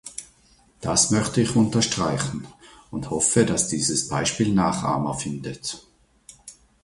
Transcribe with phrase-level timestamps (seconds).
[0.79, 2.47] Das möchte ich unterstreichen
[2.89, 5.85] und hoffe, dass dieses Beispiel Nachahmer findet.